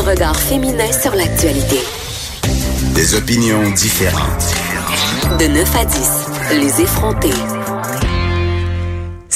[0.00, 1.78] Un regard féminin sur l'actualité.
[2.94, 4.54] Des opinions différentes.
[5.38, 7.59] De 9 à 10, les effrontés.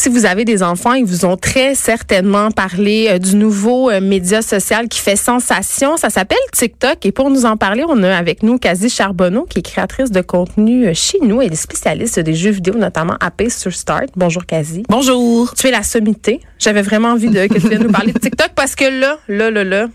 [0.05, 4.03] Si vous avez des enfants, ils vous ont très certainement parlé euh, du nouveau euh,
[4.03, 5.97] média social qui fait sensation.
[5.97, 7.07] Ça s'appelle TikTok.
[7.07, 10.21] Et pour nous en parler, on a avec nous Kazi Charbonneau, qui est créatrice de
[10.21, 11.41] contenu euh, chez nous.
[11.41, 14.11] Elle est spécialiste des jeux vidéo, notamment à Pace sur Start.
[14.15, 14.83] Bonjour Kazi.
[14.91, 15.55] Bonjour.
[15.55, 16.43] Tu es la sommité.
[16.59, 19.51] J'avais vraiment envie de que tu viennes nous parler de TikTok parce que là, là,
[19.51, 19.87] là, là,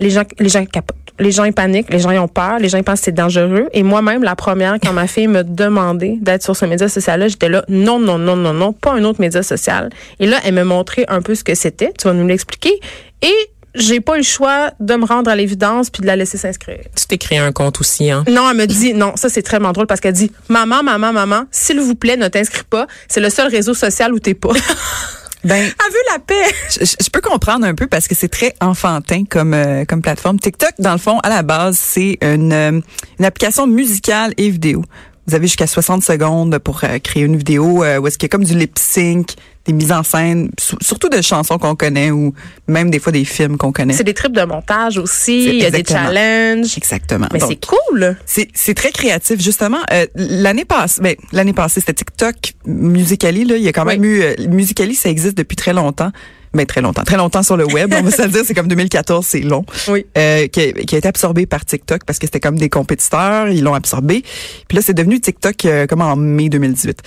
[0.00, 1.03] les gens, les gens capotent.
[1.18, 3.12] Les gens ils paniquent, les gens ils ont peur, les gens ils pensent que c'est
[3.12, 3.68] dangereux.
[3.72, 7.48] Et moi-même, la première, quand ma fille me demandait d'être sur ce média social-là, j'étais
[7.48, 9.90] là, non, non, non, non, non, pas un autre média social.
[10.18, 11.92] Et là, elle me montrait un peu ce que c'était.
[11.98, 12.80] Tu vas nous l'expliquer.
[13.22, 13.34] Et
[13.74, 16.80] j'ai pas eu le choix de me rendre à l'évidence puis de la laisser s'inscrire.
[16.96, 18.24] Tu t'es créé un compte aussi, hein?
[18.28, 21.44] Non, elle me dit, non, ça c'est très drôle parce qu'elle dit, maman, maman, maman,
[21.50, 22.86] s'il vous plaît, ne t'inscris pas.
[23.08, 24.52] C'est le seul réseau social où t'es pas.
[25.44, 26.54] Ben, Elle veut la paix.
[26.70, 30.38] je, je peux comprendre un peu parce que c'est très enfantin comme euh, comme plateforme.
[30.38, 32.80] TikTok, dans le fond, à la base, c'est une, euh,
[33.18, 34.82] une application musicale et vidéo.
[35.26, 38.30] Vous avez jusqu'à 60 secondes pour euh, créer une vidéo euh, où est-ce qu'il y
[38.30, 40.50] a comme du lip sync, des mises en scène,
[40.82, 42.34] surtout de chansons qu'on connaît ou
[42.66, 43.94] même des fois des films qu'on connaît.
[43.94, 45.44] C'est des trips de montage aussi.
[45.44, 46.76] Il y a des challenges.
[46.76, 47.26] Exactement.
[47.32, 48.16] Mais c'est cool.
[48.26, 49.80] C'est c'est très créatif justement.
[49.92, 52.34] Euh, l'année passée, ben, l'année passée c'était TikTok,
[52.66, 56.12] Musically là, il y a quand même eu euh, Musically, ça existe depuis très longtemps.
[56.54, 58.68] Ben, très longtemps, très longtemps sur le web, on va se le dire, c'est comme
[58.68, 59.64] 2014, c'est long.
[59.88, 60.06] Oui.
[60.16, 63.48] Euh, qui, a, qui a été absorbé par TikTok parce que c'était comme des compétiteurs,
[63.48, 64.22] ils l'ont absorbé.
[64.68, 67.02] Puis là, c'est devenu TikTok euh, comme en mai 2018.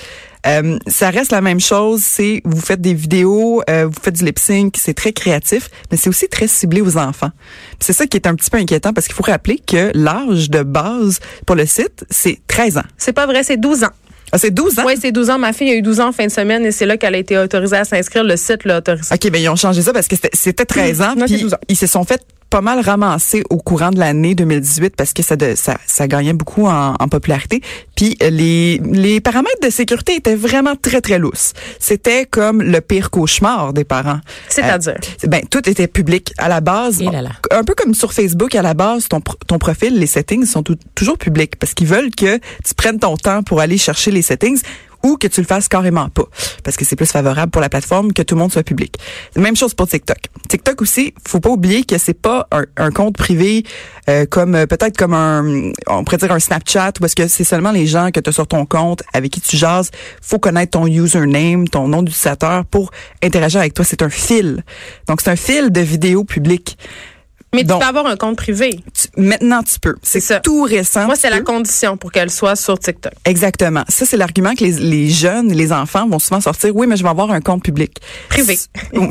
[0.48, 4.24] Euh, ça reste la même chose, c'est vous faites des vidéos, euh, vous faites du
[4.24, 7.32] lip sync, c'est très créatif, mais c'est aussi très ciblé aux enfants.
[7.80, 10.64] C'est ça qui est un petit peu inquiétant parce qu'il faut rappeler que l'âge de
[10.64, 12.86] base pour le site, c'est 13 ans.
[12.98, 13.92] C'est pas vrai, c'est 12 ans.
[14.32, 14.84] Ah, c'est 12 ans?
[14.86, 15.40] Oui, c'est 12 ans.
[15.40, 17.18] Ma fille a eu 12 ans en fin de semaine et c'est là qu'elle a
[17.18, 18.24] été autorisée à s'inscrire.
[18.24, 19.14] Le site l'a autorisée.
[19.14, 21.14] OK, ben ils ont changé ça parce que c'était- c'était 13 ans.
[21.16, 21.60] Non, c'est puis 12 ans.
[21.70, 25.36] ils se sont fait pas mal ramasser au courant de l'année 2018 parce que ça,
[25.36, 27.62] de- ça, ça gagnait beaucoup en, en popularité.
[27.96, 31.54] Puis euh, les, les paramètres de sécurité étaient vraiment très, très lousses.
[31.80, 34.20] C'était comme le pire cauchemar des parents.
[34.50, 34.96] C'est-à-dire?
[35.24, 37.02] Euh, ben, tout était public à la base.
[37.02, 37.32] Là là.
[37.52, 40.76] Un peu comme sur Facebook, à la base, ton, ton profil, les settings sont tou-
[40.96, 44.62] toujours publics parce qu'ils veulent que tu prennes ton temps pour aller chercher les settings
[45.08, 46.26] ou que tu le fasses carrément pas
[46.64, 48.98] parce que c'est plus favorable pour la plateforme que tout le monde soit public.
[49.36, 50.18] Même chose pour TikTok.
[50.50, 53.64] TikTok aussi, faut pas oublier que c'est pas un, un compte privé
[54.10, 57.72] euh, comme euh, peut-être comme un on pourrait dire un Snapchat parce que c'est seulement
[57.72, 59.92] les gens que tu as sur ton compte avec qui tu jases,
[60.22, 62.92] faut connaître ton username, ton nom d'utilisateur pour
[63.24, 64.64] interagir avec toi, c'est un fil.
[65.08, 66.78] Donc c'est un fil de vidéos publiques.
[67.58, 68.80] Mais tu peux avoir un compte privé.
[68.94, 69.96] tu- maintenant tu peux.
[70.04, 71.06] C'est tout récent.
[71.06, 73.14] Moi, c'est la condition pour qu'elle soit sur TikTok.
[73.26, 73.84] Exactement.
[73.90, 76.76] Ça, c'est l'argument que les, les jeunes, les enfants vont souvent sortir.
[76.76, 77.98] Oui, mais je vais avoir un compte public.
[78.30, 78.58] Privé.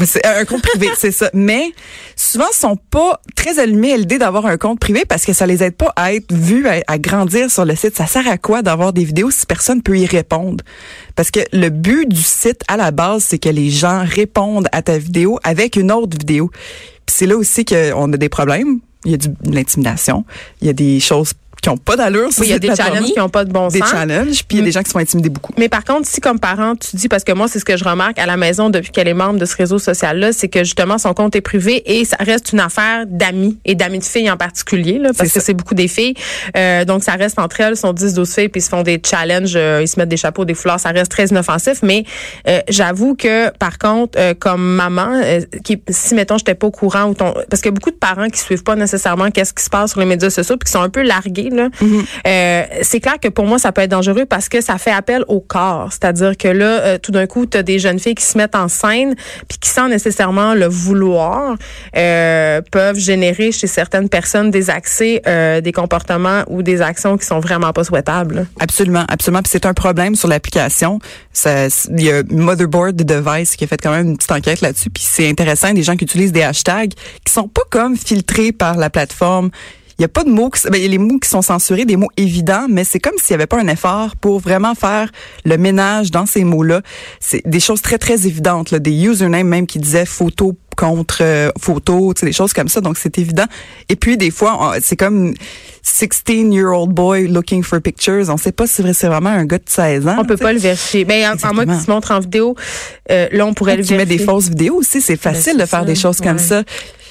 [0.06, 1.30] C'est un compte privé, c'est ça.
[1.34, 1.72] Mais
[2.16, 5.46] souvent, ils sont pas très allumés à l'idée d'avoir un compte privé parce que ça
[5.46, 7.96] les aide pas à être vus, à, à grandir sur le site.
[7.96, 10.62] Ça sert à quoi d'avoir des vidéos si personne peut y répondre?
[11.14, 14.82] Parce que le but du site, à la base, c'est que les gens répondent à
[14.82, 16.50] ta vidéo avec une autre vidéo.
[17.08, 18.80] C'est là aussi qu'on a des problèmes.
[19.04, 20.24] Il y a de l'intimidation.
[20.60, 22.28] Il y a des choses qui ont pas d'allure.
[22.38, 23.90] Oui, il y a des challenges qui n'ont pas de bon Des sens.
[23.90, 25.52] challenges, puis il y a des gens qui sont intimidés beaucoup.
[25.58, 27.84] Mais par contre, si comme parent, tu dis, parce que moi, c'est ce que je
[27.84, 30.98] remarque à la maison depuis qu'elle est membre de ce réseau social-là, c'est que justement,
[30.98, 34.36] son compte est privé et ça reste une affaire d'amis et d'amis de filles en
[34.36, 36.14] particulier, là, parce que c'est beaucoup des filles.
[36.56, 39.00] Euh, donc, ça reste entre elles, sont 10, 12 filles, puis ils se font des
[39.04, 41.80] challenges, euh, ils se mettent des chapeaux, des fleurs, ça reste très inoffensif.
[41.82, 42.04] Mais
[42.48, 46.70] euh, j'avoue que, par contre, euh, comme maman, euh, qui, si, mettons, j'étais pas au
[46.70, 49.52] courant, ou ton, parce qu'il y a beaucoup de parents qui suivent pas nécessairement qu'est-ce
[49.52, 51.69] qui se passe sur les médias sociaux, puis qui sont un peu largués, là.
[52.27, 55.25] Euh, c'est clair que pour moi, ça peut être dangereux parce que ça fait appel
[55.28, 55.89] au corps.
[55.91, 58.54] C'est-à-dire que là, euh, tout d'un coup, tu as des jeunes filles qui se mettent
[58.54, 59.15] en scène
[59.48, 61.57] puis qui, sans nécessairement le vouloir,
[61.97, 65.22] euh, peuvent générer chez certaines personnes des accès,
[65.63, 68.47] des comportements ou des actions qui sont vraiment pas souhaitables.
[68.60, 69.43] Absolument, absolument.
[69.43, 70.98] Puis c'est un problème sur l'application.
[71.45, 74.91] Il y a Motherboard Device qui a fait quand même une petite enquête là-dessus.
[74.91, 76.93] Puis c'est intéressant, des gens qui utilisent des hashtags
[77.25, 79.51] qui sont pas comme filtrés par la plateforme.
[79.98, 81.41] Il y a pas de mots, qui, ben, il y a les mots qui sont
[81.43, 84.75] censurés, des mots évidents, mais c'est comme s'il y avait pas un effort pour vraiment
[84.75, 85.10] faire
[85.47, 86.83] le ménage dans ces mots-là.
[87.19, 91.51] C'est des choses très très évidentes, là, des usernames même qui disaient photo contre euh,
[91.59, 92.83] photo, tu sais, des choses comme ça.
[92.83, 93.47] Donc, c'est évident.
[93.89, 95.33] Et puis, des fois, c'est comme
[95.83, 98.28] 16-year-old boy looking for pictures.
[98.28, 100.16] On sait pas si c'est vraiment un gars de 16 ans.
[100.19, 101.04] On peut tu pas le vérifier.
[101.07, 101.72] Ben, à- à moins Exactement.
[101.77, 102.54] qu'il se montre en vidéo,
[103.10, 104.19] euh, là, on pourrait le Qui met vérifier.
[104.19, 106.63] des fausses vidéos aussi, c'est facile Ben, de c'est faire ça, des choses comme ça.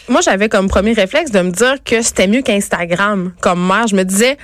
[0.07, 3.33] Moi, j'avais comme premier réflexe de me dire que c'était mieux qu'Instagram.
[3.41, 4.37] Comme mère, je me disais,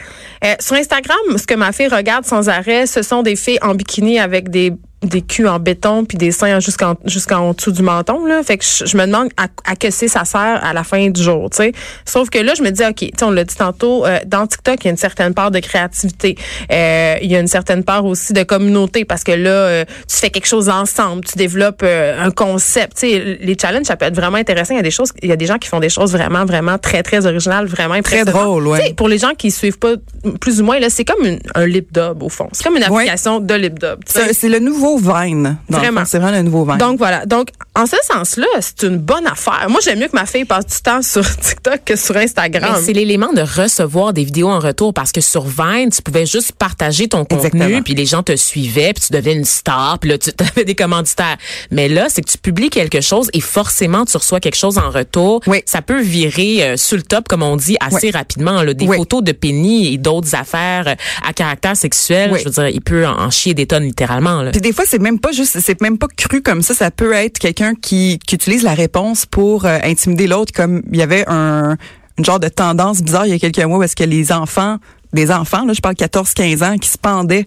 [0.44, 3.76] euh, sur Instagram, ce que ma fille regarde sans arrêt, ce sont des filles en
[3.76, 8.24] bikini avec des des culs en béton puis des seins jusqu'en jusqu'en dessous du menton
[8.26, 8.44] là.
[8.44, 11.10] Fait que je, je me demande à, à que c'est ça sert à la fin
[11.10, 11.72] du jour tu sais.
[12.06, 14.46] Sauf que là je me dis ok tu sais, on l'a dit tantôt euh, dans
[14.46, 16.36] TikTok il y a une certaine part de créativité.
[16.72, 20.18] Euh, il y a une certaine part aussi de communauté parce que là euh, tu
[20.18, 22.98] fais quelque chose ensemble tu développes euh, un concept.
[23.00, 24.76] Tu sais les challenges ça peut être vraiment intéressant.
[24.76, 26.46] Il y a des choses il y a des gens qui font des choses vraiment
[26.46, 28.80] vraiment très très originales vraiment Très drôle, ouais.
[28.80, 29.94] Tu sais, pour les gens qui suivent pas
[30.40, 32.50] plus ou moins là c'est comme une- un lip dub au fond.
[32.52, 33.04] C'est comme une Ouais.
[33.04, 35.58] application de lip dub c'est le nouveau Vine.
[35.70, 36.06] dans le Vraiment.
[36.06, 36.78] C'est vraiment le nouveau Vine.
[36.78, 37.26] Donc voilà.
[37.26, 39.66] Donc en ce sens-là, c'est une bonne affaire.
[39.70, 42.74] Moi, j'aime mieux que ma fille passe du temps sur TikTok que sur Instagram.
[42.76, 46.26] Mais c'est l'élément de recevoir des vidéos en retour parce que sur Vine, tu pouvais
[46.26, 50.10] juste partager ton contenu puis les gens te suivaient puis tu devenais une star puis
[50.10, 51.38] là tu avais des commanditaires.
[51.72, 54.90] Mais là, c'est que tu publies quelque chose et forcément tu reçois quelque chose en
[54.90, 55.40] retour.
[55.48, 55.62] Oui.
[55.66, 58.12] Ça peut virer euh, sur le top comme on dit assez Oui.
[58.12, 58.98] rapidement là, des Oui.
[58.98, 60.96] photos de Penny et d'autres affaires euh,
[61.26, 62.40] à caractère sexuel, Oui.
[62.40, 64.52] je veux dire, il peut en, en chier des tonnes littéralement là.
[64.52, 66.74] Puis des fois, c'est même pas juste, c'est même pas cru comme ça.
[66.74, 71.02] Ça peut être quelqu'un qui, utilise la réponse pour euh, intimider l'autre, comme il y
[71.02, 71.78] avait un
[72.18, 74.78] une genre de tendance bizarre il y a quelques mois où est-ce que les enfants,
[75.14, 77.46] des enfants, là, je parle 14-15 ans, qui se pendaient,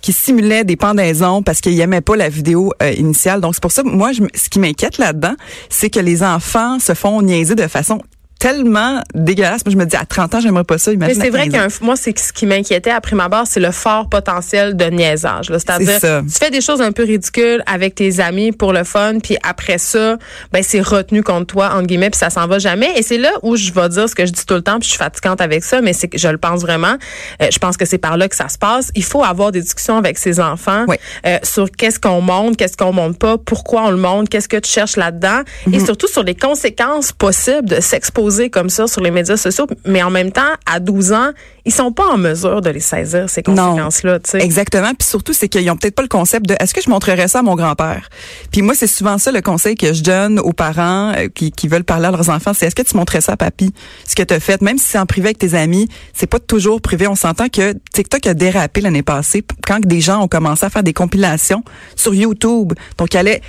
[0.00, 3.40] qui simulaient des pendaisons parce qu'ils aimaient pas la vidéo euh, initiale.
[3.40, 5.34] Donc c'est pour ça, moi, ce qui m'inquiète là-dedans,
[5.68, 8.02] c'est que les enfants se font niaiser de façon
[8.38, 9.64] tellement dégueulasse.
[9.64, 10.90] Moi, je me dis, à 30 ans, j'aimerais pas ça.
[10.96, 13.70] Mais c'est vrai 15 qu'un moi c'est ce qui m'inquiétait à prime abord, c'est le
[13.70, 15.46] fort potentiel de niaisage.
[15.46, 19.36] C'est-à-dire tu fais des choses un peu ridicules avec tes amis pour le fun, puis
[19.42, 20.16] après ça,
[20.52, 22.90] ben c'est retenu contre toi entre guillemets, puis ça s'en va jamais.
[22.96, 24.84] Et c'est là où je vais dire ce que je dis tout le temps, puis
[24.86, 26.96] je suis fatigante avec ça, mais c'est que je le pense vraiment.
[27.42, 28.90] Euh, je pense que c'est par là que ça se passe.
[28.94, 30.96] Il faut avoir des discussions avec ses enfants Oui.
[31.26, 34.56] euh, sur qu'est-ce qu'on montre, qu'est-ce qu'on montre pas, pourquoi on le montre, qu'est-ce que
[34.58, 35.40] tu cherches là-dedans,
[35.72, 35.84] et Mhm.
[35.86, 39.66] surtout sur les conséquences possibles de s'exposer comme ça sur les médias sociaux.
[39.86, 41.30] Mais en même temps, à 12 ans,
[41.64, 44.20] ils sont pas en mesure de les saisir ces conséquences-là.
[44.20, 44.42] tu sais.
[44.42, 44.92] Exactement.
[44.94, 47.40] Puis surtout, c'est qu'ils ont peut-être pas le concept de est-ce que je montrerais ça
[47.40, 48.08] à mon grand-père?
[48.52, 51.68] Puis moi, c'est souvent ça le conseil que je donne aux parents euh, qui, qui
[51.68, 53.72] veulent parler à leurs enfants, c'est est-ce que tu montrais ça à papy?
[54.06, 56.38] Ce que tu as fait, même si c'est en privé avec tes amis, c'est pas
[56.38, 57.06] toujours privé.
[57.06, 60.82] On s'entend que TikTok a dérapé l'année passée quand des gens ont commencé à faire
[60.82, 61.62] des compilations
[61.94, 62.72] sur YouTube.
[62.98, 63.42] Donc, ils allaient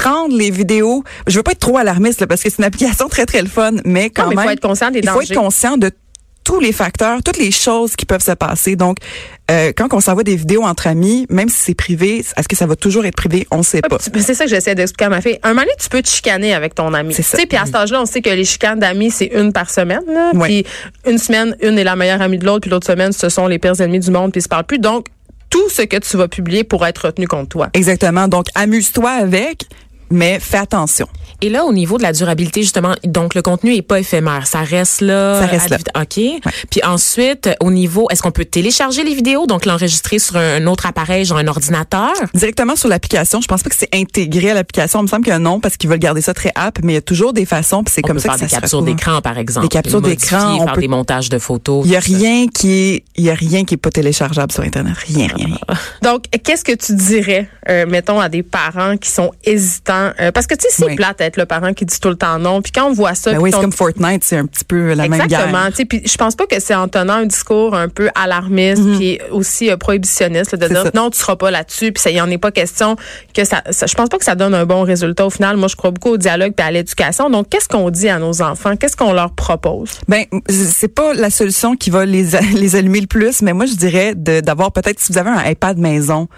[0.00, 1.04] prendre les vidéos.
[1.26, 3.48] Je veux pas être trop alarmiste là, parce que c'est une application très très le
[3.48, 5.32] fun, mais quand mais il même faut être conscient des il faut dangers.
[5.32, 5.90] être conscient de
[6.42, 8.74] tous les facteurs, toutes les choses qui peuvent se passer.
[8.74, 8.96] Donc,
[9.50, 12.64] euh, quand on s'envoie des vidéos entre amis, même si c'est privé, est-ce que ça
[12.66, 13.46] va toujours être privé?
[13.50, 13.98] On ne sait Ouais, pas.
[14.10, 15.38] ben, C'est ça que j'essaie d'expliquer à ma fille.
[15.42, 17.12] Un moment donné, tu peux te chicaner avec ton ami.
[17.12, 17.36] C'est ça.
[17.46, 20.00] puis à cet âge-là, on sait que les chicanes d'amis, c'est une par semaine.
[20.42, 20.64] Puis
[21.06, 23.58] une semaine, une est la meilleure amie de l'autre, puis l'autre semaine, ce sont les
[23.58, 24.78] pires ennemis du monde, puis ils se parlent plus.
[24.78, 25.06] Donc,
[25.50, 27.68] tout ce que tu vas publier pourra être retenu contre toi.
[27.74, 28.28] Exactement.
[28.28, 29.66] Donc, amuse-toi avec,
[30.10, 31.06] mais fais attention.
[31.42, 34.46] Et là, au niveau de la durabilité, justement, donc le contenu est pas éphémère.
[34.46, 35.40] Ça reste là.
[35.40, 35.78] Ça reste là.
[36.02, 36.20] OK.
[36.70, 40.84] Puis ensuite, au niveau, est-ce qu'on peut télécharger les vidéos, donc l'enregistrer sur un autre
[40.84, 42.12] appareil, genre un ordinateur?
[42.34, 44.98] Directement sur l'application, je pense pas que c'est intégré à l'application.
[45.00, 46.98] Il me semble que non, parce qu'ils veulent garder ça très app, mais il y
[46.98, 48.82] a toujours des façons, puis c'est comme peut ça faire que ça des se captures
[48.82, 49.64] d'écran, par exemple.
[49.66, 51.86] Des captures d'écran, on faire peut- des montages de photos.
[51.86, 52.06] Il y a ça.
[52.06, 54.94] rien qui est, il y a rien qui est pas téléchargeable sur Internet.
[55.06, 55.56] Rien, rien, rien.
[56.02, 59.99] Donc, qu'est-ce que tu dirais, euh, mettons, à des parents qui sont hésitants?
[60.20, 60.96] Euh, parce que, tu sais, c'est Oui.
[60.96, 62.62] plate d'être le parent qui dit tout le temps non.
[62.62, 63.32] Puis quand on voit ça...
[63.32, 65.52] Ben oui, c'est comme Fortnite, c'est un petit peu la même Exactement.
[65.64, 65.76] guerre.
[65.76, 69.18] Sais, Puis je pense pas que c'est en tenant un discours un peu alarmiste puis
[69.30, 70.90] aussi euh, prohibitionniste là, de dire ça.
[70.94, 72.96] non, tu seras pas là-dessus puis ça y en est pas question
[73.34, 75.56] que ça, ça- je pense pas que ça donne un bon résultat au final.
[75.56, 77.30] Moi, je crois beaucoup au dialogue et à l'éducation.
[77.30, 78.76] Donc qu'est-ce qu'on dit à nos enfants?
[78.76, 79.98] Qu'est-ce qu'on leur propose?
[80.08, 83.74] Ben, c'est pas la solution qui va les, les allumer le plus, mais moi, je
[83.74, 86.28] dirais d'avoir peut-être, si vous avez un iPad maison,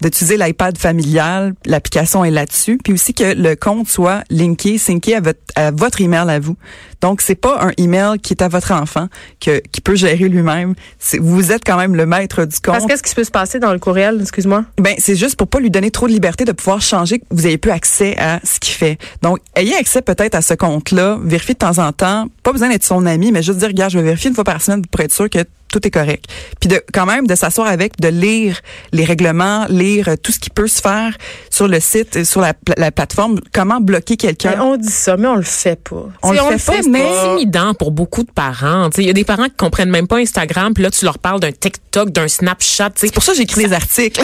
[0.00, 5.20] d'utiliser l'iPad familial, l'application est là-dessus, puis aussi que le compte soit linké, synké à
[5.20, 6.56] votre, à votre email à vous.
[7.00, 9.08] Donc, c'est pas un email qui est à votre enfant,
[9.40, 10.74] que, qui peut gérer lui-même.
[11.18, 12.74] Vous êtes quand même le maître du compte.
[12.74, 14.64] Parce qu'est-ce qui peut se passer dans le courriel Excuse-moi?
[14.78, 17.46] Ben, c'est juste pour pas lui donner trop de liberté de pouvoir changer, que vous
[17.46, 18.98] ayez plus accès à ce qu'il fait.
[19.22, 22.84] Donc, ayez accès peut-être à ce compte-là, vérifiez de temps en temps, pas besoin d'être
[22.84, 25.12] son ami, mais juste dire, regarde, je vais vérifier une fois par semaine pour être
[25.12, 26.24] sûr que tout est correct.
[26.60, 28.60] Puis de quand même de s'asseoir avec, de lire
[28.92, 31.16] les règlements, lire euh, tout ce qui peut se faire
[31.50, 34.60] sur le site, euh, sur la, pla- la plateforme, comment bloquer quelqu'un?
[34.60, 36.06] On dit ça, mais on le fait pas.
[36.22, 38.90] On le fait pas, c'est mais- intimidant pour beaucoup de parents.
[38.90, 41.04] Tu sais, Il y a des parents qui comprennent même pas Instagram, puis là, tu
[41.04, 42.90] leur parles d'un TikTok, d'un Snapchat.
[42.90, 43.06] tu sais.
[43.06, 44.20] C'est pour ça que j'écris des articles.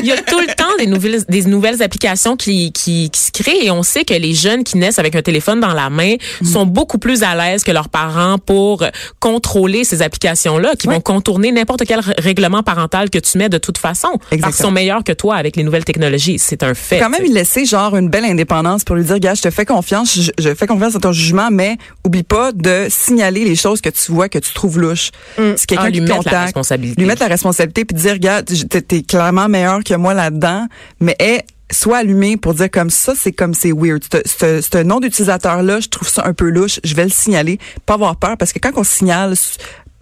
[0.00, 3.30] Il y a tout le temps des nouvelles, des nouvelles applications qui, qui, qui se
[3.30, 6.16] créent et on sait que les jeunes qui naissent avec un téléphone dans la main
[6.40, 6.46] Mm.
[6.46, 8.84] sont beaucoup plus à l'aise que leurs parents pour
[9.20, 13.76] contrôler ces applications-là, qui vont contourner n'importe quel règlement parental que tu mets de toute
[13.78, 14.08] façon.
[14.12, 14.68] Parce qu'ils Exactement.
[14.68, 16.38] sont meilleurs que toi avec les nouvelles technologies.
[16.38, 16.98] C'est un fait.
[16.98, 19.66] quand même lui laisser genre une belle indépendance pour lui dire gars je te fais
[19.66, 23.80] confiance je, je fais confiance à ton jugement mais oublie pas de signaler les choses
[23.80, 26.44] que tu vois que tu trouves louches c'est quelqu'un Ah, lui qui mettre la contacte
[26.44, 27.00] responsabilité.
[27.00, 30.66] lui mettre la responsabilité puis dire gars t'es t'es clairement meilleur que moi là-dedans
[31.00, 35.62] mais est soit allumé pour dire comme ça c'est comme c'est weird ce nom d'utilisateur
[35.62, 38.52] là je trouve ça un peu louche je vais le signaler pas avoir peur parce
[38.52, 39.34] que quand on signale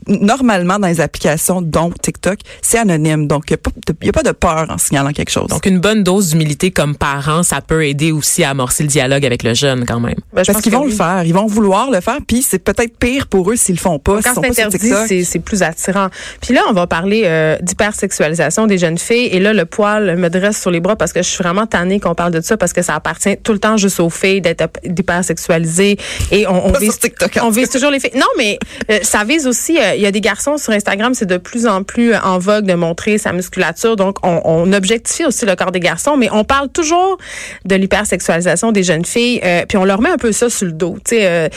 [0.09, 4.09] normalement dans les applications dont TikTok c'est anonyme donc il n'y a, pas de- y
[4.09, 7.43] a pas de peur en signalant quelque chose Donc, une bonne dose d'humilité comme parent,
[7.43, 10.15] ça peut aider aussi à amorcer le dialogue avec le jeune quand même.
[10.33, 12.97] Ben, je Parce qu'ils vont le faire, ils vont vouloir le faire, puis c'est peut-être
[12.99, 14.21] pire pour eux s'ils le font pas.
[14.23, 16.09] Quand c'est interdit, c'est plus attirant.
[16.41, 19.27] Puis là, on va parler euh, d'hypersexualisation des jeunes filles.
[19.33, 22.01] Et là, le poil me dresse sur les bras parce que je suis vraiment tannée
[22.01, 24.69] qu'on parle de ça parce que ça appartient tout le temps juste aux filles d'être
[24.85, 25.97] d'hypersexualisées.
[26.31, 28.11] Et on, on vise, TikTok, en on vise toujours les filles.
[28.17, 28.59] Non, mais
[28.91, 29.79] euh, ça vise aussi.
[29.79, 32.67] euh, Il y a des garçons sur Instagram, c'est de plus en plus en vogue
[32.67, 33.97] de montrer sa musculature.
[33.97, 37.19] Donc, on, on objectifie aussi le corps des garçons, mais on parle toujours
[37.65, 39.41] de l'hypersexualisation des jeunes filles.
[39.45, 41.49] euh, puis on leur met un peu ça sur le dos, tu sais, euh,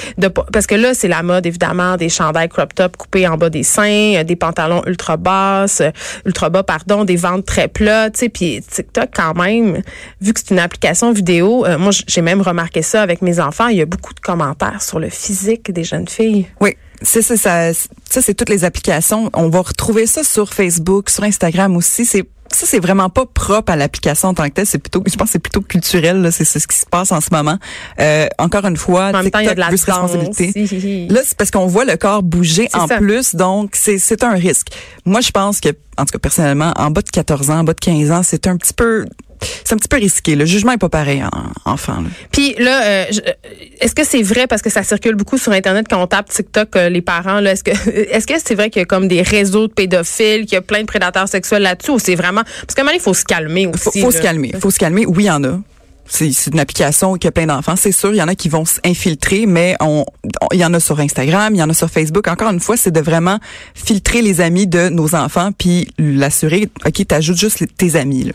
[0.52, 3.64] parce que là, c'est la mode évidemment des chandails crop top coupés en bas des
[3.64, 5.92] seins, euh, des pantalons ultra basses, euh,
[6.26, 8.30] ultra bas pardon, des ventres très plats, tu sais.
[8.30, 9.82] Puis TikTok quand même,
[10.22, 13.68] vu que c'est une application vidéo, euh, moi j'ai même remarqué ça avec mes enfants.
[13.68, 16.48] Il y a beaucoup de commentaires sur le physique des jeunes filles.
[16.62, 16.76] Oui.
[17.02, 19.30] C'est ça, ça, ça c'est toutes les applications.
[19.34, 22.06] On va retrouver ça sur Facebook, sur Instagram aussi.
[22.06, 24.66] C'est ça, c'est vraiment pas propre à l'application en tant que telle.
[24.66, 26.22] C'est plutôt, je pense, que c'est plutôt culturel.
[26.24, 26.32] là.
[26.32, 27.58] C'est ce qui se passe en ce moment.
[28.00, 29.86] Euh, encore une fois, En même temps, il y a TikTok de la danse.
[29.86, 31.08] responsabilité.
[31.14, 32.98] Là, c'est parce qu'on voit le corps bouger en ça.
[32.98, 34.70] plus, donc c'est c'est un risque.
[35.06, 37.74] Moi, je pense que, en tout cas personnellement, en bas de 14 ans, en bas
[37.74, 39.06] de 15 ans, c'est un petit peu,
[39.42, 40.36] c'est un petit peu risqué.
[40.36, 42.02] Le jugement est pas pareil en enfant.
[42.02, 42.10] là.
[42.32, 43.32] Puis là, euh, euh,
[43.80, 46.76] est-ce que c'est vrai parce que ça circule beaucoup sur internet quand on tape TikTok
[46.76, 49.22] euh, les parents là, est-ce que est-ce que c'est vrai qu'il y a comme des
[49.22, 52.76] réseaux de pédophiles, qu'il y a plein de prédateurs sexuels là-dessus ou c'est vraiment parce
[52.76, 54.00] qu'à un moment il faut se calmer aussi.
[54.02, 54.54] Faut, faut se calmer.
[54.60, 55.06] Faut se calmer.
[55.06, 55.60] Oui, il y en a.
[56.10, 57.76] C'est une application qui a plein d'enfants.
[57.76, 60.06] C'est sûr, il y en a qui vont s'infiltrer, mais on,
[60.52, 62.28] il y en a sur Instagram, il y en a sur Facebook.
[62.28, 63.40] Encore une fois, c'est de vraiment
[63.76, 68.24] filtrer les amis de nos enfants, puis l'assurer, OK, t'ajoutes juste tes amis.
[68.24, 68.34] Là.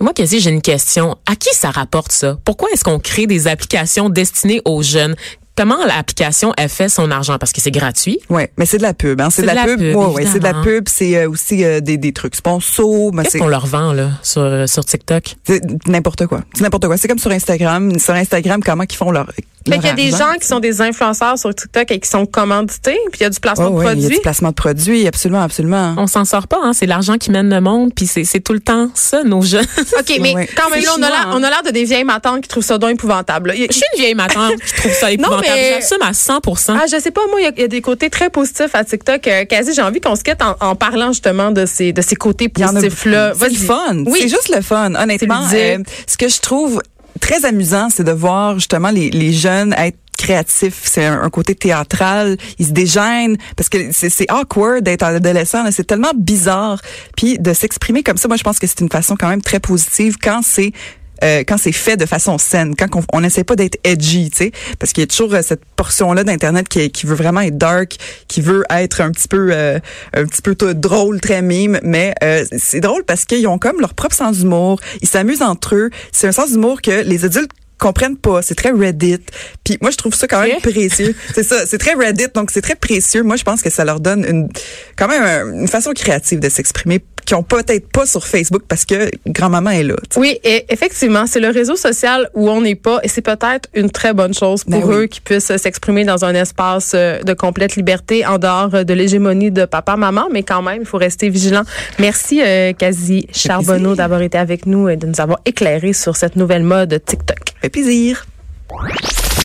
[0.00, 1.16] Et moi, Cassie, j'ai une question.
[1.26, 2.38] À qui ça rapporte ça?
[2.44, 5.16] Pourquoi est-ce qu'on crée des applications destinées aux jeunes?
[5.56, 7.38] Comment l'application elle fait son argent?
[7.38, 8.18] Parce que c'est gratuit.
[8.28, 9.20] Ouais, mais c'est de la pub.
[9.20, 9.30] Hein?
[9.30, 9.80] C'est de la, pub.
[9.80, 10.86] Ouais, ouais, c'est de la pub.
[10.86, 13.12] C'est euh, aussi euh, des, des trucs sponsors.
[13.14, 15.36] mais Qu'est-ce c'est qu'on leur vend là sur, euh, sur TikTok?
[15.44, 16.42] c'est n'importe quoi.
[16.54, 16.98] C'est n'importe quoi.
[16.98, 17.98] C'est comme sur Instagram.
[17.98, 19.30] Sur Instagram, comment ils font leur.
[19.66, 20.32] Fait leur qu'il y a des argent.
[20.32, 23.30] gens qui sont des influenceurs sur TikTok et qui sont commandités, puis il y a
[23.30, 24.16] du placement Oh, de ouais, il y a produits.
[24.16, 25.94] du placement de produits, absolument, absolument.
[25.98, 26.72] On s'en sort pas, hein?
[26.72, 29.64] C'est l'argent qui mène le monde, puis c'est c'est tout le temps ça, nos jeunes.
[29.98, 32.40] OK, mais quand même là, on a l'air on a l'air de des vieilles matantes
[32.42, 33.52] qui trouvent ça donc épouvantable.
[33.56, 35.44] Il Je suis une vieille matante qui trouve ça épouvantable.
[35.54, 37.68] mais- J'assume à 100 Ah, je sais pas, moi, il y a- il y, a
[37.68, 39.26] des côtés très positifs à TikTok.
[39.26, 42.16] Euh, quasi, j'ai envie qu'on se quitte en, en parlant justement de ces, de ces
[42.16, 43.32] côtés Il positifs-là.
[43.38, 43.96] C'est le fun.
[44.06, 44.18] Oui.
[44.22, 44.94] C'est juste le fun.
[44.94, 46.80] Honnêtement, euh, ce que je trouve
[47.20, 50.82] très amusant, c'est de voir justement les, les jeunes être créatifs.
[50.84, 52.36] C'est un, côté théâtral.
[52.58, 55.70] Ils se dégênent parce que c'est awkward d'être adolescent.
[55.70, 56.80] C'est tellement bizarre.
[57.16, 59.60] Puis de s'exprimer comme ça, moi, je pense que c'est une façon quand même très
[59.60, 60.72] positive quand c'est
[61.24, 64.52] euh, quand c'est fait de façon saine, quand on- n'essaie pas d'être edgy, tu sais,
[64.78, 67.96] parce qu'il y a toujours euh, cette portion-là d'internet qui, qui veut vraiment être dark,
[68.28, 69.78] qui veut être un petit peu, euh,
[70.14, 73.80] un petit peu tout drôle, très mime, mais euh, c'est drôle parce qu'ils ont comme
[73.80, 75.90] leur propre sens d'humour, ils s'amusent entre eux.
[76.12, 78.40] C'est un sens d'humour que les adultes comprennent pas.
[78.40, 79.18] C'est très Reddit.
[79.62, 81.14] Puis moi, je trouve ça quand même précieux.
[81.34, 83.22] C'est ça, c'est très Reddit, donc c'est très précieux.
[83.22, 84.48] Moi, je pense que ça leur donne une,
[84.96, 88.84] quand même un- une façon créative de s'exprimer qui ont peut-être pas sur Facebook parce
[88.84, 89.96] que grand-maman est là.
[90.16, 93.90] Oui, et effectivement, c'est le réseau social où on n'est pas, et c'est peut-être une
[93.90, 94.94] très bonne chose pour Ben oui.
[94.94, 98.94] eux qui puissent s'exprimer dans un espace euh, de complète liberté en dehors euh, de
[98.94, 101.62] l'hégémonie de papa-maman, mais quand même, il faut rester vigilant.
[101.98, 102.72] Merci, euh,
[103.32, 107.38] Charbonneau, d'avoir été avec nous et de nous avoir éclairé sur cette nouvelle mode TikTok.
[107.60, 108.24] Fait plaisir.